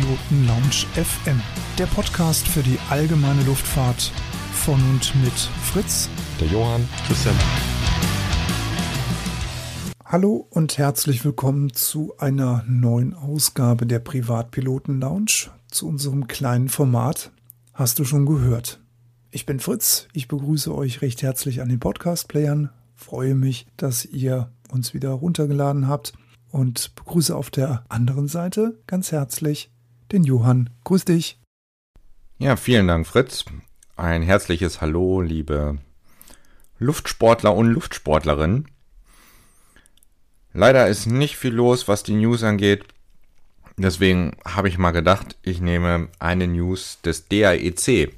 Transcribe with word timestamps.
Privatpiloten 0.00 0.46
Lounge 0.46 0.86
FM, 0.94 1.40
der 1.78 1.86
Podcast 1.86 2.48
für 2.48 2.62
die 2.62 2.78
allgemeine 2.88 3.42
Luftfahrt 3.44 4.12
von 4.52 4.80
und 4.90 5.14
mit 5.22 5.32
Fritz, 5.32 6.08
der 6.40 6.48
Johann, 6.48 6.88
Christian. 7.06 7.34
Hallo 10.04 10.46
und 10.48 10.78
herzlich 10.78 11.24
willkommen 11.24 11.74
zu 11.74 12.14
einer 12.18 12.64
neuen 12.66 13.12
Ausgabe 13.12 13.86
der 13.86 13.98
Privatpiloten 13.98 15.00
Lounge, 15.00 15.50
zu 15.70 15.86
unserem 15.86 16.28
kleinen 16.28 16.70
Format. 16.70 17.30
Hast 17.74 17.98
du 17.98 18.04
schon 18.04 18.24
gehört? 18.24 18.80
Ich 19.30 19.44
bin 19.44 19.60
Fritz, 19.60 20.08
ich 20.14 20.28
begrüße 20.28 20.74
euch 20.74 21.02
recht 21.02 21.22
herzlich 21.22 21.60
an 21.60 21.68
den 21.68 21.80
Podcast-Playern, 21.80 22.70
freue 22.94 23.34
mich, 23.34 23.66
dass 23.76 24.06
ihr 24.06 24.50
uns 24.70 24.94
wieder 24.94 25.10
runtergeladen 25.10 25.88
habt 25.88 26.14
und 26.50 26.94
begrüße 26.94 27.36
auf 27.36 27.50
der 27.50 27.84
anderen 27.90 28.28
Seite 28.28 28.78
ganz 28.86 29.12
herzlich 29.12 29.70
den 30.12 30.24
Johann. 30.24 30.70
Grüß 30.84 31.04
dich. 31.04 31.38
Ja, 32.38 32.56
vielen 32.56 32.88
Dank, 32.88 33.06
Fritz. 33.06 33.44
Ein 33.96 34.22
herzliches 34.22 34.80
Hallo, 34.80 35.20
liebe 35.20 35.78
Luftsportler 36.78 37.54
und 37.54 37.66
Luftsportlerinnen. 37.66 38.66
Leider 40.52 40.88
ist 40.88 41.06
nicht 41.06 41.36
viel 41.36 41.52
los, 41.52 41.86
was 41.86 42.02
die 42.02 42.14
News 42.14 42.42
angeht. 42.42 42.84
Deswegen 43.76 44.36
habe 44.44 44.68
ich 44.68 44.78
mal 44.78 44.90
gedacht, 44.90 45.36
ich 45.42 45.60
nehme 45.60 46.08
eine 46.18 46.46
News 46.46 46.98
des 47.02 47.28
DAEC. 47.28 48.14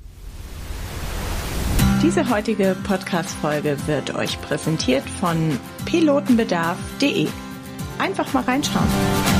Diese 2.02 2.28
heutige 2.30 2.76
Podcast-Folge 2.82 3.76
wird 3.86 4.14
euch 4.14 4.40
präsentiert 4.40 5.08
von 5.20 5.58
pilotenbedarf.de. 5.84 7.28
Einfach 7.98 8.32
mal 8.32 8.42
reinschauen. 8.42 9.31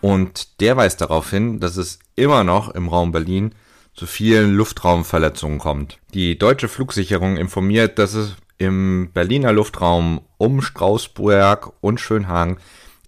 Und 0.00 0.60
der 0.60 0.76
weist 0.76 1.00
darauf 1.00 1.30
hin, 1.30 1.60
dass 1.60 1.76
es 1.76 1.98
immer 2.16 2.44
noch 2.44 2.70
im 2.70 2.88
Raum 2.88 3.12
Berlin 3.12 3.54
zu 3.94 4.06
vielen 4.06 4.54
Luftraumverletzungen 4.54 5.58
kommt. 5.58 5.98
Die 6.14 6.38
deutsche 6.38 6.68
Flugsicherung 6.68 7.36
informiert, 7.36 7.98
dass 7.98 8.14
es 8.14 8.36
im 8.58 9.10
Berliner 9.12 9.52
Luftraum 9.52 10.20
um 10.36 10.62
Strausberg 10.62 11.72
und 11.80 12.00
Schönhagen 12.00 12.58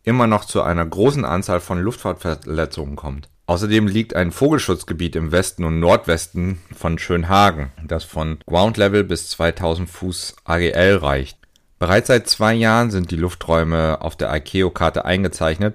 immer 0.03 0.27
noch 0.27 0.45
zu 0.45 0.63
einer 0.63 0.85
großen 0.85 1.25
Anzahl 1.25 1.61
von 1.61 1.81
Luftfahrtverletzungen 1.81 2.97
kommt. 2.97 3.29
Außerdem 3.47 3.89
liegt 3.89 4.15
ein 4.15 4.31
Vogelschutzgebiet 4.31 5.17
im 5.17 5.33
Westen 5.33 5.65
und 5.65 5.81
Nordwesten 5.81 6.61
von 6.73 6.99
Schönhagen, 6.99 7.73
das 7.85 8.05
von 8.05 8.39
Ground 8.47 8.77
Level 8.77 9.03
bis 9.03 9.29
2000 9.31 9.91
Fuß 9.91 10.37
AGL 10.45 10.97
reicht. 10.97 11.37
Bereits 11.81 12.09
seit 12.09 12.29
zwei 12.29 12.55
Jahren 12.55 12.91
sind 12.91 13.11
die 13.11 13.17
Lufträume 13.17 14.01
auf 14.03 14.15
der 14.15 14.33
ICAO-Karte 14.33 15.05
eingezeichnet. 15.05 15.75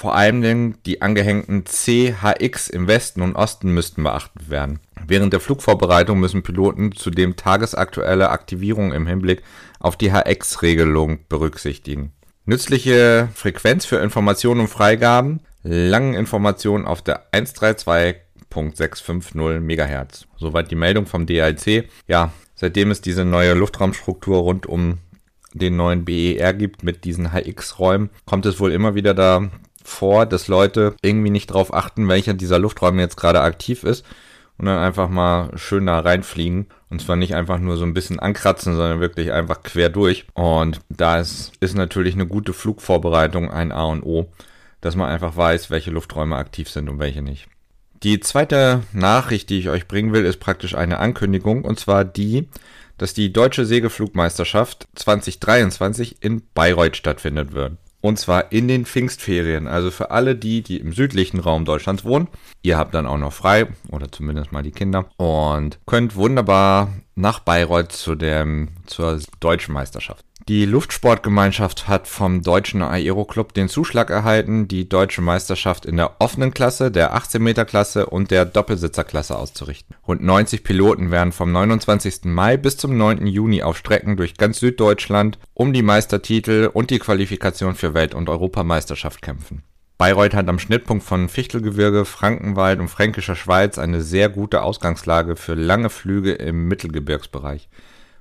Vor 0.00 0.14
allem 0.14 0.82
die 0.84 1.02
angehängten 1.02 1.64
CHX 1.66 2.70
im 2.70 2.88
Westen 2.88 3.20
und 3.20 3.36
Osten 3.36 3.74
müssten 3.74 4.02
beachtet 4.02 4.48
werden. 4.48 4.80
Während 5.06 5.34
der 5.34 5.40
Flugvorbereitung 5.40 6.18
müssen 6.18 6.42
Piloten 6.42 6.92
zudem 6.92 7.36
tagesaktuelle 7.36 8.30
Aktivierung 8.30 8.94
im 8.94 9.06
Hinblick 9.06 9.42
auf 9.78 9.98
die 9.98 10.10
HX-Regelung 10.10 11.18
berücksichtigen. 11.28 12.12
Nützliche 12.46 13.28
Frequenz 13.34 13.84
für 13.84 13.96
Informationen 13.96 14.62
und 14.62 14.68
Freigaben, 14.68 15.40
langen 15.64 16.14
Informationen 16.14 16.86
auf 16.86 17.02
der 17.02 17.30
132.650 17.32 19.60
MHz. 19.60 20.26
Soweit 20.38 20.70
die 20.70 20.76
Meldung 20.76 21.04
vom 21.04 21.26
DIC. 21.26 21.90
Ja, 22.08 22.32
seitdem 22.54 22.90
es 22.90 23.02
diese 23.02 23.26
neue 23.26 23.52
Luftraumstruktur 23.52 24.38
rund 24.38 24.64
um 24.64 24.96
den 25.52 25.76
neuen 25.76 26.06
BER 26.06 26.54
gibt 26.54 26.84
mit 26.84 27.04
diesen 27.04 27.34
HX-Räumen, 27.34 28.08
kommt 28.24 28.46
es 28.46 28.60
wohl 28.60 28.72
immer 28.72 28.94
wieder 28.94 29.12
da 29.12 29.50
vor, 29.84 30.26
dass 30.26 30.48
Leute 30.48 30.94
irgendwie 31.02 31.30
nicht 31.30 31.50
darauf 31.50 31.72
achten, 31.72 32.08
welcher 32.08 32.34
dieser 32.34 32.58
Lufträume 32.58 33.02
jetzt 33.02 33.16
gerade 33.16 33.40
aktiv 33.40 33.84
ist 33.84 34.04
und 34.60 34.66
dann 34.66 34.78
einfach 34.78 35.08
mal 35.08 35.56
schön 35.56 35.86
da 35.86 36.00
reinfliegen. 36.00 36.66
Und 36.90 37.00
zwar 37.00 37.16
nicht 37.16 37.34
einfach 37.34 37.58
nur 37.58 37.78
so 37.78 37.84
ein 37.84 37.94
bisschen 37.94 38.20
ankratzen, 38.20 38.74
sondern 38.74 39.00
wirklich 39.00 39.32
einfach 39.32 39.62
quer 39.62 39.88
durch. 39.88 40.26
Und 40.34 40.80
da 40.90 41.18
ist, 41.18 41.52
ist 41.60 41.76
natürlich 41.76 42.14
eine 42.14 42.26
gute 42.26 42.52
Flugvorbereitung 42.52 43.50
ein 43.50 43.72
A 43.72 43.84
und 43.84 44.02
O, 44.02 44.30
dass 44.82 44.96
man 44.96 45.08
einfach 45.08 45.34
weiß, 45.34 45.70
welche 45.70 45.90
Lufträume 45.90 46.36
aktiv 46.36 46.68
sind 46.68 46.90
und 46.90 46.98
welche 46.98 47.22
nicht. 47.22 47.48
Die 48.02 48.20
zweite 48.20 48.82
Nachricht, 48.92 49.48
die 49.48 49.60
ich 49.60 49.70
euch 49.70 49.88
bringen 49.88 50.12
will, 50.12 50.26
ist 50.26 50.40
praktisch 50.40 50.74
eine 50.74 50.98
Ankündigung. 50.98 51.64
Und 51.64 51.80
zwar 51.80 52.04
die, 52.04 52.48
dass 52.98 53.14
die 53.14 53.32
Deutsche 53.32 53.64
Segelflugmeisterschaft 53.64 54.88
2023 54.94 56.16
in 56.20 56.42
Bayreuth 56.52 56.96
stattfindet 56.96 57.52
wird. 57.52 57.78
Und 58.00 58.18
zwar 58.18 58.52
in 58.52 58.68
den 58.68 58.86
Pfingstferien. 58.86 59.66
Also 59.66 59.90
für 59.90 60.10
alle 60.10 60.34
die, 60.34 60.62
die 60.62 60.78
im 60.78 60.92
südlichen 60.92 61.38
Raum 61.38 61.64
Deutschlands 61.64 62.04
wohnen. 62.04 62.28
Ihr 62.62 62.78
habt 62.78 62.94
dann 62.94 63.06
auch 63.06 63.18
noch 63.18 63.32
frei 63.32 63.66
oder 63.90 64.10
zumindest 64.10 64.52
mal 64.52 64.62
die 64.62 64.72
Kinder 64.72 65.10
und 65.16 65.78
könnt 65.86 66.16
wunderbar 66.16 66.92
nach 67.14 67.40
Bayreuth 67.40 67.92
zu 67.92 68.14
dem, 68.14 68.68
zur 68.86 69.20
deutschen 69.40 69.74
Meisterschaft. 69.74 70.24
Die 70.48 70.64
Luftsportgemeinschaft 70.64 71.86
hat 71.86 72.08
vom 72.08 72.42
Deutschen 72.42 72.82
Aeroclub 72.82 73.52
den 73.52 73.68
Zuschlag 73.68 74.10
erhalten, 74.10 74.66
die 74.66 74.88
deutsche 74.88 75.20
Meisterschaft 75.20 75.84
in 75.86 75.96
der 75.96 76.16
offenen 76.18 76.52
Klasse, 76.52 76.90
der 76.90 77.14
18-Meter-Klasse 77.14 78.06
und 78.06 78.30
der 78.30 78.46
Doppelsitzerklasse 78.46 79.36
auszurichten. 79.36 79.94
Rund 80.08 80.22
90 80.22 80.64
Piloten 80.64 81.10
werden 81.10 81.32
vom 81.32 81.52
29. 81.52 82.24
Mai 82.24 82.56
bis 82.56 82.78
zum 82.78 82.96
9. 82.96 83.26
Juni 83.26 83.62
auf 83.62 83.76
Strecken 83.76 84.16
durch 84.16 84.36
ganz 84.36 84.58
Süddeutschland 84.58 85.38
um 85.54 85.72
die 85.72 85.82
Meistertitel 85.82 86.70
und 86.72 86.90
die 86.90 86.98
Qualifikation 86.98 87.74
für 87.74 87.94
Welt- 87.94 88.14
und 88.14 88.28
Europameisterschaft 88.28 89.22
kämpfen. 89.22 89.62
Bayreuth 90.00 90.32
hat 90.32 90.48
am 90.48 90.58
Schnittpunkt 90.58 91.04
von 91.04 91.28
Fichtelgebirge, 91.28 92.06
Frankenwald 92.06 92.80
und 92.80 92.88
Fränkischer 92.88 93.36
Schweiz 93.36 93.76
eine 93.76 94.00
sehr 94.00 94.30
gute 94.30 94.62
Ausgangslage 94.62 95.36
für 95.36 95.52
lange 95.52 95.90
Flüge 95.90 96.32
im 96.32 96.68
Mittelgebirgsbereich. 96.68 97.68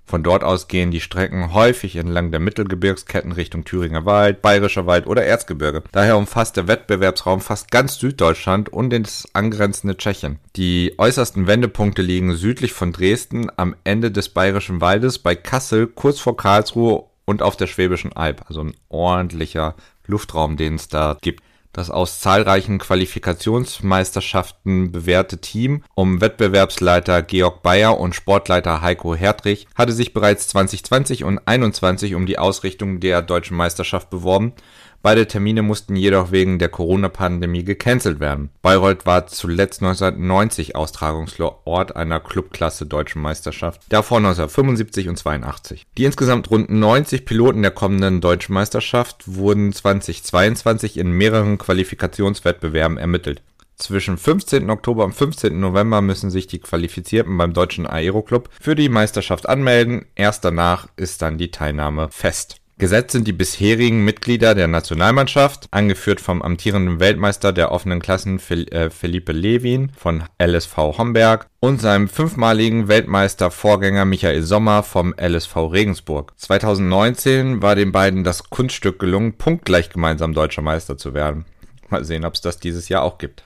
Von 0.04 0.22
dort 0.22 0.44
aus 0.44 0.68
gehen 0.68 0.92
die 0.92 1.00
Strecken 1.00 1.54
häufig 1.54 1.96
entlang 1.96 2.32
der 2.32 2.42
Mittelgebirgsketten 2.42 3.32
Richtung 3.32 3.64
Thüringer 3.64 4.04
Wald, 4.04 4.42
Bayerischer 4.42 4.88
Wald 4.88 5.08
oder 5.08 5.24
Erzgebirge. 5.24 5.84
Daher 5.94 6.18
umfasst 6.18 6.58
der 6.58 6.68
Wettbewerbsraum 6.68 7.40
fast 7.40 7.72
ganz 7.72 7.98
Süddeutschland 7.98 8.68
und 8.68 8.90
das 8.90 9.30
angrenzende 9.32 9.96
Tschechien. 9.96 10.40
Die 10.58 10.96
äußersten 10.98 11.48
Wendepunkte 11.48 12.02
liegen 12.02 12.36
südlich 12.36 12.74
von 12.74 12.92
Dresden 12.92 13.50
am 13.56 13.74
Ende 13.86 14.12
des 14.12 14.28
Bayerischen 14.28 14.82
Waldes, 14.82 15.20
bei 15.20 15.34
Kassel, 15.34 15.88
kurz 15.88 16.20
vor 16.20 16.36
Karlsruhe 16.36 17.06
und 17.24 17.42
auf 17.42 17.56
der 17.56 17.68
Schwäbischen 17.68 18.12
Alb. 18.12 18.44
Also 18.50 18.66
ein 18.66 18.74
ordentlicher 18.90 19.76
Luftraum, 20.08 20.58
den 20.58 20.76
es 20.76 20.90
da 20.90 21.16
gibt. 21.22 21.42
Das 21.72 21.92
aus 21.92 22.20
zahlreichen 22.20 22.80
Qualifikationsmeisterschaften 22.80 24.92
bewährte 24.92 25.38
Team 25.38 25.84
um 25.94 26.20
Wettbewerbsleiter 26.20 27.22
Georg 27.22 27.62
Bayer 27.62 28.00
und 28.00 28.16
Sportleiter 28.16 28.82
Heiko 28.82 29.14
Hertrich 29.14 29.68
hatte 29.76 29.94
sich 29.94 30.14
bereits 30.14 30.48
2020 30.48 31.26
und 31.26 31.36
2021 31.36 32.16
um 32.16 32.26
die 32.26 32.40
Ausrichtung 32.40 33.00
der 33.00 33.22
deutschen 33.22 33.56
Meisterschaft 33.56 34.10
beworben 34.10 34.54
Beide 35.02 35.28
Termine 35.28 35.62
mussten 35.62 35.96
jedoch 35.96 36.32
wegen 36.32 36.60
der 36.60 36.68
Corona-Pandemie 36.68 37.64
gecancelt 37.64 38.20
werden. 38.20 38.50
Bayreuth 38.62 39.06
war 39.06 39.28
zuletzt 39.28 39.82
1990 39.82 40.76
Austragungsort 40.76 41.96
einer 41.96 42.20
Clubklasse 42.20 42.86
Deutschen 42.86 43.22
Meisterschaft, 43.22 43.82
davor 43.88 44.18
1975 44.18 45.08
und 45.08 45.18
82. 45.18 45.86
Die 45.98 46.04
insgesamt 46.04 46.52
rund 46.52 46.70
90 46.70 47.26
Piloten 47.26 47.62
der 47.62 47.72
kommenden 47.72 48.20
Deutschen 48.20 48.54
Meisterschaft 48.54 49.24
wurden 49.26 49.72
2022 49.72 50.98
in 50.98 51.12
mehreren 51.12 51.58
Qualifikationswettbewerben 51.58 52.98
ermittelt. 52.98 53.42
Zwischen 53.80 54.18
15. 54.18 54.70
Oktober 54.70 55.06
und 55.06 55.14
15. 55.14 55.58
November 55.58 56.02
müssen 56.02 56.30
sich 56.30 56.48
die 56.48 56.60
Qualifizierten 56.60 57.38
beim 57.38 57.54
Deutschen 57.54 57.88
Aeroclub 57.88 58.50
für 58.60 58.76
die 58.76 58.90
Meisterschaft 58.90 59.48
anmelden. 59.48 60.06
Erst 60.16 60.44
danach 60.44 60.90
ist 60.98 61.22
dann 61.22 61.38
die 61.38 61.50
Teilnahme 61.50 62.10
fest. 62.12 62.59
Gesetzt 62.80 63.12
sind 63.12 63.28
die 63.28 63.34
bisherigen 63.34 64.06
Mitglieder 64.06 64.56
der 64.56 64.70
Nationalmannschaft, 64.70 65.68
angeführt 65.72 66.22
vom 66.22 66.42
amtierenden 66.42 67.02
Weltmeister 67.02 67.52
der 67.52 67.74
offenen 67.74 68.00
Klassen 68.00 68.40
äh, 68.40 68.90
Felipe 68.90 69.34
Levin 69.34 69.92
von 69.98 70.24
LSV 70.42 70.78
Homberg 70.78 71.48
und 71.60 71.82
seinem 71.82 72.08
fünfmaligen 72.08 72.88
Weltmeister-Vorgänger 72.88 74.06
Michael 74.06 74.44
Sommer 74.44 74.84
vom 74.84 75.14
LSV 75.20 75.58
Regensburg. 75.58 76.32
2019 76.38 77.62
war 77.62 77.76
den 77.76 77.92
beiden 77.92 78.24
das 78.24 78.50
Kunststück 78.50 78.98
gelungen, 78.98 79.34
punktgleich 79.34 79.90
gemeinsam 79.90 80.32
deutscher 80.32 80.62
Meister 80.62 80.98
zu 80.98 81.14
werden. 81.14 81.44
Mal 81.90 82.06
sehen, 82.06 82.24
ob 82.24 82.36
es 82.36 82.42
das 82.42 82.62
dieses 82.62 82.88
Jahr 82.88 83.04
auch 83.04 83.18
gibt. 83.18 83.44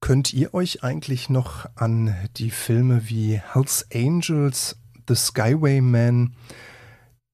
Könnt 0.00 0.32
ihr 0.32 0.54
euch 0.54 0.84
eigentlich 0.84 1.28
noch 1.28 1.66
an 1.74 2.14
die 2.36 2.50
Filme 2.50 3.08
wie 3.08 3.40
Hells 3.52 3.84
Angels, 3.92 4.76
The 5.08 5.16
Skywayman, 5.16 6.36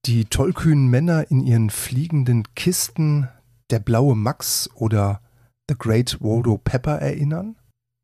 die 0.06 0.24
tollkühnen 0.24 0.88
Männer 0.88 1.30
in 1.30 1.40
ihren 1.40 1.70
fliegenden 1.70 2.44
Kisten, 2.54 3.28
der 3.70 3.80
blaue 3.80 4.16
Max 4.16 4.68
oder 4.74 5.20
The 5.68 5.76
Great 5.78 6.18
Waldo 6.20 6.58
Pepper 6.58 6.98
erinnern? 6.98 7.56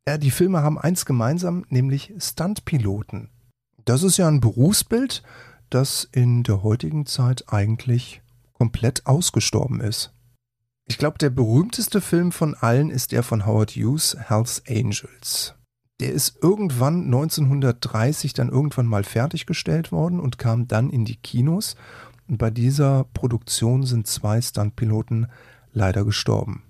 Ja, 0.08 0.18
die 0.18 0.30
Filme 0.30 0.62
haben 0.62 0.78
eins 0.78 1.04
gemeinsam, 1.04 1.64
nämlich 1.68 2.12
Stuntpiloten. 2.18 3.30
Das 3.84 4.02
ist 4.02 4.18
ja 4.18 4.28
ein 4.28 4.40
Berufsbild, 4.40 5.22
das 5.70 6.08
in 6.12 6.44
der 6.44 6.62
heutigen 6.62 7.06
Zeit 7.06 7.52
eigentlich 7.52 8.22
komplett 8.52 9.06
ausgestorben 9.06 9.80
ist. 9.80 10.12
Ich 10.88 10.98
glaube, 10.98 11.18
der 11.18 11.30
berühmteste 11.30 12.00
Film 12.00 12.30
von 12.30 12.54
allen 12.54 12.90
ist 12.90 13.10
der 13.10 13.24
von 13.24 13.46
Howard 13.46 13.72
Hughes, 13.72 14.16
Hells 14.28 14.62
Angels. 14.68 15.55
Der 16.00 16.12
ist 16.12 16.38
irgendwann 16.42 17.04
1930 17.04 18.34
dann 18.34 18.50
irgendwann 18.50 18.86
mal 18.86 19.04
fertiggestellt 19.04 19.92
worden 19.92 20.20
und 20.20 20.38
kam 20.38 20.68
dann 20.68 20.90
in 20.90 21.04
die 21.04 21.16
Kinos. 21.16 21.76
Und 22.28 22.38
bei 22.38 22.50
dieser 22.50 23.04
Produktion 23.14 23.84
sind 23.84 24.06
zwei 24.06 24.40
Stuntpiloten 24.40 25.28
leider 25.72 26.04
gestorben. 26.04 26.64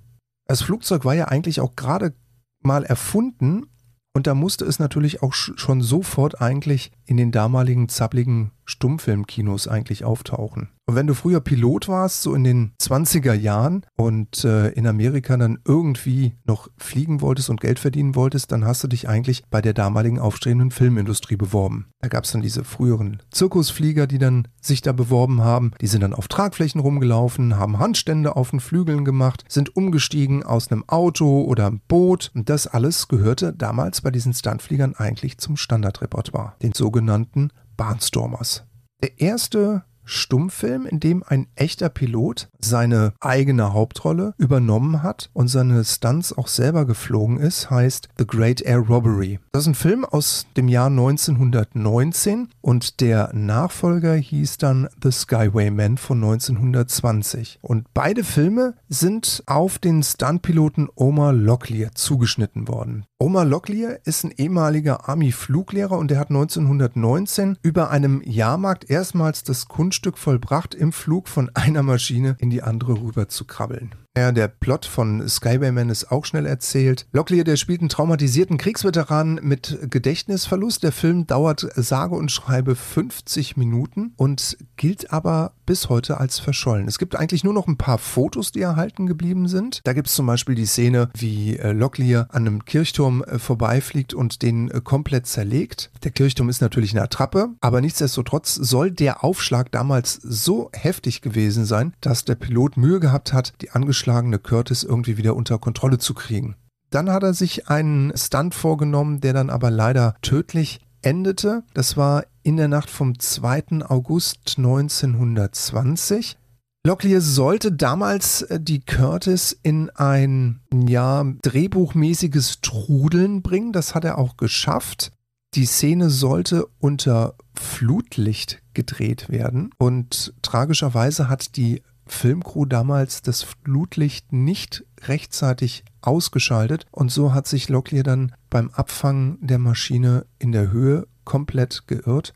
Das 0.46 0.62
Flugzeug 0.62 1.04
war 1.04 1.14
ja 1.14 1.26
eigentlich 1.26 1.60
auch 1.60 1.74
gerade 1.74 2.14
mal 2.62 2.84
erfunden 2.84 3.66
und 4.14 4.26
da 4.26 4.34
musste 4.34 4.64
es 4.64 4.78
natürlich 4.78 5.22
auch 5.22 5.34
schon 5.34 5.82
sofort 5.82 6.40
eigentlich 6.40 6.92
in 7.04 7.16
den 7.16 7.32
damaligen 7.32 7.88
zappligen 7.88 8.52
Stummfilmkinos 8.66 9.68
eigentlich 9.68 10.04
auftauchen. 10.04 10.68
Und 10.88 10.94
wenn 10.94 11.08
du 11.08 11.14
früher 11.14 11.40
Pilot 11.40 11.88
warst, 11.88 12.22
so 12.22 12.32
in 12.34 12.44
den 12.44 12.72
20er 12.80 13.32
Jahren 13.32 13.84
und 13.96 14.44
äh, 14.44 14.68
in 14.68 14.86
Amerika 14.86 15.36
dann 15.36 15.58
irgendwie 15.64 16.36
noch 16.44 16.68
fliegen 16.76 17.20
wolltest 17.20 17.50
und 17.50 17.60
Geld 17.60 17.80
verdienen 17.80 18.14
wolltest, 18.14 18.52
dann 18.52 18.64
hast 18.64 18.84
du 18.84 18.88
dich 18.88 19.08
eigentlich 19.08 19.42
bei 19.50 19.60
der 19.60 19.72
damaligen 19.72 20.20
aufstrebenden 20.20 20.70
Filmindustrie 20.70 21.34
beworben. 21.34 21.86
Da 22.00 22.06
gab 22.06 22.22
es 22.22 22.30
dann 22.30 22.40
diese 22.40 22.62
früheren 22.62 23.20
Zirkusflieger, 23.32 24.06
die 24.06 24.18
dann 24.18 24.46
sich 24.60 24.80
da 24.80 24.92
beworben 24.92 25.42
haben. 25.42 25.72
Die 25.80 25.88
sind 25.88 26.02
dann 26.02 26.14
auf 26.14 26.28
Tragflächen 26.28 26.80
rumgelaufen, 26.80 27.56
haben 27.58 27.80
Handstände 27.80 28.36
auf 28.36 28.50
den 28.50 28.60
Flügeln 28.60 29.04
gemacht, 29.04 29.44
sind 29.48 29.74
umgestiegen 29.74 30.44
aus 30.44 30.70
einem 30.70 30.88
Auto 30.88 31.42
oder 31.42 31.66
einem 31.66 31.80
Boot. 31.88 32.30
Und 32.32 32.48
das 32.48 32.68
alles 32.68 33.08
gehörte 33.08 33.52
damals 33.52 34.02
bei 34.02 34.12
diesen 34.12 34.34
Stuntfliegern 34.34 34.94
eigentlich 34.94 35.38
zum 35.38 35.56
Standardrepertoire, 35.56 36.52
den 36.62 36.74
sogenannten 36.74 37.50
Barnstormers. 37.76 38.64
Der 39.02 39.20
erste 39.20 39.84
Stummfilm, 40.06 40.86
in 40.86 41.00
dem 41.00 41.22
ein 41.26 41.46
echter 41.54 41.90
Pilot 41.90 42.48
seine 42.58 43.12
eigene 43.20 43.72
Hauptrolle 43.72 44.34
übernommen 44.38 45.02
hat 45.02 45.30
und 45.34 45.48
seine 45.48 45.84
Stunts 45.84 46.36
auch 46.36 46.48
selber 46.48 46.86
geflogen 46.86 47.38
ist, 47.38 47.70
heißt 47.70 48.08
The 48.18 48.26
Great 48.26 48.62
Air 48.62 48.78
Robbery. 48.78 49.38
Das 49.52 49.62
ist 49.62 49.68
ein 49.68 49.74
Film 49.74 50.04
aus 50.04 50.46
dem 50.56 50.68
Jahr 50.68 50.86
1919 50.86 52.48
und 52.60 53.00
der 53.00 53.30
Nachfolger 53.34 54.14
hieß 54.14 54.58
dann 54.58 54.88
The 55.02 55.10
Skywayman 55.10 55.98
von 55.98 56.22
1920. 56.22 57.58
Und 57.62 57.86
beide 57.92 58.24
Filme 58.24 58.74
sind 58.88 59.42
auf 59.46 59.78
den 59.78 60.02
Stuntpiloten 60.02 60.88
Omar 60.94 61.32
Locklear 61.32 61.92
zugeschnitten 61.94 62.68
worden. 62.68 63.04
Omar 63.18 63.46
Locklear 63.46 63.98
ist 64.04 64.24
ein 64.24 64.30
ehemaliger 64.30 65.08
Army-Fluglehrer 65.08 65.96
und 65.96 66.12
er 66.12 66.18
hat 66.18 66.28
1919 66.28 67.56
über 67.62 67.90
einem 67.90 68.22
Jahrmarkt 68.22 68.90
erstmals 68.90 69.42
das 69.42 69.68
Kunststück 69.96 70.18
vollbracht, 70.18 70.74
im 70.74 70.92
Flug 70.92 71.26
von 71.26 71.50
einer 71.54 71.82
Maschine 71.82 72.36
in 72.38 72.50
die 72.50 72.62
andere 72.62 73.00
rüber 73.00 73.28
zu 73.28 73.46
krabbeln. 73.46 73.94
Ja, 74.16 74.32
der 74.32 74.48
Plot 74.48 74.86
von 74.86 75.28
Skywayman 75.28 75.90
ist 75.90 76.10
auch 76.10 76.24
schnell 76.24 76.46
erzählt. 76.46 77.06
Locklear, 77.12 77.44
der 77.44 77.56
spielt 77.56 77.80
einen 77.80 77.90
traumatisierten 77.90 78.56
Kriegsveteran 78.56 79.40
mit 79.42 79.78
Gedächtnisverlust. 79.90 80.82
Der 80.84 80.92
Film 80.92 81.26
dauert 81.26 81.66
sage 81.74 82.14
und 82.14 82.32
schreibe 82.32 82.76
50 82.76 83.58
Minuten 83.58 84.14
und 84.16 84.56
gilt 84.78 85.12
aber 85.12 85.52
bis 85.66 85.90
heute 85.90 86.18
als 86.18 86.38
verschollen. 86.38 86.88
Es 86.88 86.98
gibt 86.98 87.14
eigentlich 87.14 87.44
nur 87.44 87.52
noch 87.52 87.66
ein 87.66 87.76
paar 87.76 87.98
Fotos, 87.98 88.52
die 88.52 88.62
erhalten 88.62 89.06
geblieben 89.06 89.48
sind. 89.48 89.80
Da 89.84 89.92
gibt 89.92 90.08
es 90.08 90.14
zum 90.14 90.24
Beispiel 90.24 90.54
die 90.54 90.64
Szene, 90.64 91.10
wie 91.14 91.58
äh, 91.58 91.72
Locklear 91.72 92.28
an 92.30 92.46
einem 92.46 92.64
Kirchturm 92.64 93.22
äh, 93.22 93.38
vorbeifliegt 93.38 94.14
und 94.14 94.40
den 94.40 94.70
äh, 94.70 94.80
komplett 94.82 95.26
zerlegt. 95.26 95.90
Der 96.04 96.10
Kirchturm 96.10 96.48
ist 96.48 96.62
natürlich 96.62 96.92
eine 96.92 97.02
Attrappe, 97.02 97.50
aber 97.60 97.82
nichtsdestotrotz 97.82 98.54
soll 98.54 98.92
der 98.92 99.24
Aufschlag 99.24 99.70
damals 99.72 100.14
so 100.14 100.70
heftig 100.72 101.20
gewesen 101.20 101.66
sein, 101.66 101.92
dass 102.00 102.24
der 102.24 102.36
Pilot 102.36 102.78
Mühe 102.78 103.00
gehabt 103.00 103.34
hat, 103.34 103.52
die 103.60 103.72
angeschlagene 103.72 104.05
angeschlagene 104.06 104.38
Curtis 104.38 104.84
irgendwie 104.84 105.16
wieder 105.16 105.34
unter 105.34 105.58
Kontrolle 105.58 105.98
zu 105.98 106.14
kriegen. 106.14 106.56
Dann 106.90 107.10
hat 107.10 107.24
er 107.24 107.34
sich 107.34 107.68
einen 107.68 108.16
Stunt 108.16 108.54
vorgenommen, 108.54 109.20
der 109.20 109.32
dann 109.32 109.50
aber 109.50 109.70
leider 109.70 110.14
tödlich 110.22 110.80
endete. 111.02 111.64
Das 111.74 111.96
war 111.96 112.24
in 112.42 112.56
der 112.56 112.68
Nacht 112.68 112.88
vom 112.88 113.18
2. 113.18 113.84
August 113.88 114.54
1920. 114.58 116.38
Locklear 116.86 117.20
sollte 117.20 117.72
damals 117.72 118.42
äh, 118.42 118.60
die 118.60 118.78
Curtis 118.80 119.58
in 119.64 119.90
ein 119.90 120.60
ja, 120.72 121.24
drehbuchmäßiges 121.42 122.60
Trudeln 122.60 123.42
bringen. 123.42 123.72
Das 123.72 123.96
hat 123.96 124.04
er 124.04 124.18
auch 124.18 124.36
geschafft. 124.36 125.10
Die 125.54 125.66
Szene 125.66 126.10
sollte 126.10 126.66
unter 126.78 127.34
Flutlicht 127.54 128.62
gedreht 128.72 129.28
werden 129.28 129.70
und 129.78 130.34
tragischerweise 130.42 131.28
hat 131.28 131.56
die 131.56 131.82
Filmcrew 132.06 132.64
damals 132.66 133.22
das 133.22 133.42
Flutlicht 133.42 134.32
nicht 134.32 134.84
rechtzeitig 135.02 135.84
ausgeschaltet. 136.00 136.86
Und 136.90 137.10
so 137.10 137.34
hat 137.34 137.46
sich 137.46 137.68
Locklear 137.68 138.04
dann 138.04 138.32
beim 138.50 138.70
Abfangen 138.70 139.38
der 139.40 139.58
Maschine 139.58 140.26
in 140.38 140.52
der 140.52 140.70
Höhe 140.70 141.06
komplett 141.24 141.86
geirrt 141.86 142.32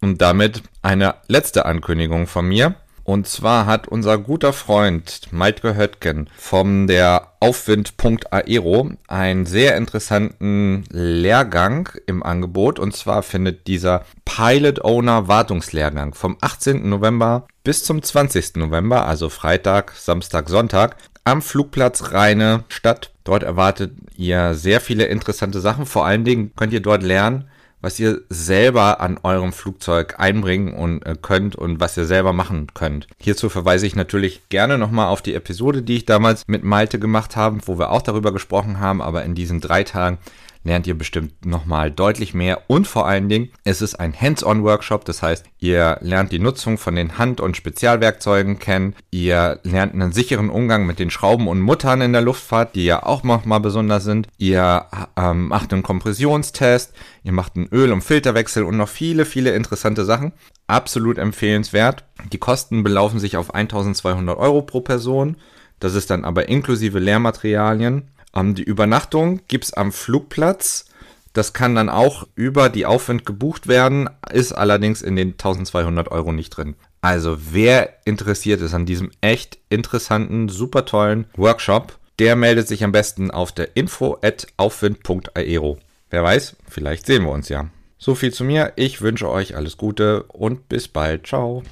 Und 0.00 0.22
damit 0.22 0.62
eine 0.80 1.16
letzte 1.26 1.66
Ankündigung 1.66 2.26
von 2.26 2.48
mir. 2.48 2.74
Und 3.08 3.26
zwar 3.26 3.64
hat 3.64 3.88
unser 3.88 4.18
guter 4.18 4.52
Freund 4.52 5.28
Maike 5.30 5.78
Höttgen 5.78 6.28
von 6.36 6.86
der 6.86 7.32
Aufwind.aero 7.40 8.90
einen 9.06 9.46
sehr 9.46 9.78
interessanten 9.78 10.84
Lehrgang 10.90 11.88
im 12.04 12.22
Angebot. 12.22 12.78
Und 12.78 12.94
zwar 12.94 13.22
findet 13.22 13.66
dieser 13.66 14.04
Pilot 14.26 14.84
Owner 14.84 15.26
Wartungslehrgang 15.26 16.12
vom 16.12 16.36
18. 16.42 16.86
November 16.86 17.46
bis 17.64 17.82
zum 17.82 18.02
20. 18.02 18.56
November, 18.56 19.06
also 19.06 19.30
Freitag, 19.30 19.92
Samstag, 19.96 20.50
Sonntag, 20.50 20.96
am 21.24 21.40
Flugplatz 21.40 22.12
Rheine 22.12 22.64
statt. 22.68 23.10
Dort 23.24 23.42
erwartet 23.42 23.92
ihr 24.18 24.52
sehr 24.52 24.82
viele 24.82 25.06
interessante 25.06 25.60
Sachen. 25.60 25.86
Vor 25.86 26.04
allen 26.04 26.26
Dingen 26.26 26.52
könnt 26.56 26.74
ihr 26.74 26.82
dort 26.82 27.02
lernen, 27.02 27.48
was 27.80 27.98
ihr 28.00 28.22
selber 28.28 29.00
an 29.00 29.18
eurem 29.22 29.52
Flugzeug 29.52 30.16
einbringen 30.18 30.74
und 30.74 31.04
äh, 31.06 31.14
könnt 31.20 31.56
und 31.56 31.80
was 31.80 31.96
ihr 31.96 32.06
selber 32.06 32.32
machen 32.32 32.68
könnt. 32.74 33.06
Hierzu 33.18 33.48
verweise 33.48 33.86
ich 33.86 33.94
natürlich 33.94 34.48
gerne 34.48 34.78
nochmal 34.78 35.08
auf 35.08 35.22
die 35.22 35.34
Episode, 35.34 35.82
die 35.82 35.96
ich 35.96 36.06
damals 36.06 36.42
mit 36.46 36.64
Malte 36.64 36.98
gemacht 36.98 37.36
habe, 37.36 37.60
wo 37.66 37.78
wir 37.78 37.90
auch 37.90 38.02
darüber 38.02 38.32
gesprochen 38.32 38.80
haben, 38.80 39.00
aber 39.00 39.24
in 39.24 39.34
diesen 39.34 39.60
drei 39.60 39.84
Tagen 39.84 40.18
lernt 40.64 40.86
ihr 40.86 40.96
bestimmt 40.96 41.44
nochmal 41.44 41.90
deutlich 41.90 42.34
mehr 42.34 42.62
und 42.66 42.86
vor 42.86 43.06
allen 43.06 43.28
Dingen, 43.28 43.50
es 43.64 43.82
ist 43.82 43.94
ein 43.96 44.18
Hands-on-Workshop, 44.18 45.04
das 45.04 45.22
heißt, 45.22 45.44
ihr 45.58 45.98
lernt 46.00 46.32
die 46.32 46.38
Nutzung 46.38 46.78
von 46.78 46.94
den 46.94 47.18
Hand- 47.18 47.40
und 47.40 47.56
Spezialwerkzeugen 47.56 48.58
kennen, 48.58 48.94
ihr 49.10 49.60
lernt 49.62 49.94
einen 49.94 50.12
sicheren 50.12 50.50
Umgang 50.50 50.86
mit 50.86 50.98
den 50.98 51.10
Schrauben 51.10 51.48
und 51.48 51.60
Muttern 51.60 52.00
in 52.00 52.12
der 52.12 52.22
Luftfahrt, 52.22 52.74
die 52.74 52.84
ja 52.84 53.02
auch 53.02 53.22
nochmal 53.22 53.60
besonders 53.60 54.04
sind, 54.04 54.28
ihr 54.38 54.86
ähm, 55.16 55.48
macht 55.48 55.72
einen 55.72 55.82
Kompressionstest, 55.82 56.92
ihr 57.24 57.32
macht 57.32 57.56
einen 57.56 57.68
Öl- 57.68 57.92
und 57.92 58.02
Filterwechsel 58.02 58.62
und 58.62 58.76
noch 58.76 58.88
viele, 58.88 59.24
viele 59.24 59.52
interessante 59.52 60.04
Sachen. 60.04 60.32
Absolut 60.66 61.18
empfehlenswert. 61.18 62.04
Die 62.32 62.38
Kosten 62.38 62.82
belaufen 62.82 63.18
sich 63.18 63.36
auf 63.36 63.54
1200 63.54 64.36
Euro 64.36 64.62
pro 64.62 64.80
Person. 64.80 65.36
Das 65.80 65.94
ist 65.94 66.10
dann 66.10 66.24
aber 66.24 66.48
inklusive 66.48 66.98
Lehrmaterialien. 66.98 68.08
Ähm, 68.34 68.54
die 68.54 68.62
Übernachtung 68.62 69.40
gibt 69.48 69.64
es 69.64 69.74
am 69.74 69.92
Flugplatz. 69.92 70.86
Das 71.32 71.52
kann 71.52 71.74
dann 71.74 71.88
auch 71.88 72.26
über 72.34 72.68
die 72.68 72.86
Aufwand 72.86 73.24
gebucht 73.24 73.68
werden, 73.68 74.08
ist 74.32 74.52
allerdings 74.52 75.02
in 75.02 75.14
den 75.14 75.32
1200 75.32 76.10
Euro 76.10 76.32
nicht 76.32 76.50
drin. 76.50 76.74
Also 77.00 77.38
wer 77.52 77.94
interessiert 78.04 78.60
ist 78.60 78.74
an 78.74 78.86
diesem 78.86 79.10
echt 79.20 79.58
interessanten, 79.68 80.48
super 80.48 80.84
tollen 80.84 81.26
Workshop, 81.36 81.98
der 82.18 82.34
meldet 82.34 82.66
sich 82.66 82.82
am 82.82 82.92
besten 82.92 83.30
auf 83.30 83.52
der 83.52 83.76
info 83.76 84.18
at 84.22 84.48
aufwind.aero. 84.56 85.78
Wer 86.10 86.24
weiß, 86.24 86.56
vielleicht 86.68 87.06
sehen 87.06 87.24
wir 87.24 87.32
uns 87.32 87.48
ja. 87.48 87.68
So 87.98 88.14
viel 88.14 88.32
zu 88.32 88.44
mir. 88.44 88.72
Ich 88.76 89.02
wünsche 89.02 89.28
euch 89.28 89.56
alles 89.56 89.76
Gute 89.76 90.22
und 90.24 90.68
bis 90.68 90.88
bald. 90.88 91.26
Ciao. 91.26 91.62